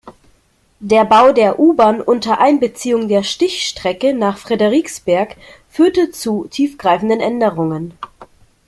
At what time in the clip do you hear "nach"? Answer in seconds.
4.15-4.39